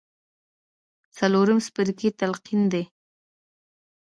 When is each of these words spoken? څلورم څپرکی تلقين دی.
څلورم 1.17 1.59
څپرکی 1.65 2.09
تلقين 2.19 2.61
دی. 2.73 2.83